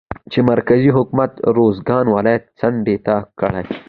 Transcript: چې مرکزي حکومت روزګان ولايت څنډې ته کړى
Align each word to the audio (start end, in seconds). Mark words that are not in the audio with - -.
چې 0.31 0.39
مرکزي 0.51 0.89
حکومت 0.97 1.31
روزګان 1.57 2.05
ولايت 2.15 2.43
څنډې 2.59 2.97
ته 3.05 3.15
کړى 3.39 3.63